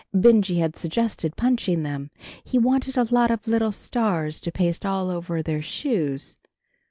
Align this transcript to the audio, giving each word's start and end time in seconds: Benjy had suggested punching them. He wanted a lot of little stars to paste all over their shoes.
Benjy 0.15 0.57
had 0.57 0.75
suggested 0.75 1.35
punching 1.37 1.83
them. 1.83 2.09
He 2.43 2.57
wanted 2.57 2.97
a 2.97 3.13
lot 3.13 3.29
of 3.29 3.47
little 3.47 3.71
stars 3.71 4.39
to 4.39 4.51
paste 4.51 4.83
all 4.83 5.11
over 5.11 5.43
their 5.43 5.61
shoes. 5.61 6.39